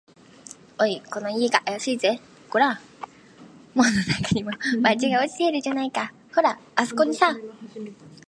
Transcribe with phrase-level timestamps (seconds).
[0.81, 2.19] 「おい、この家があやしいぜ。
[2.49, 2.79] ごらん、
[3.75, 4.49] 門のなかにも、
[4.81, 6.11] バッジが落ちているじゃないか。
[6.33, 7.37] ほら、あすこにさ」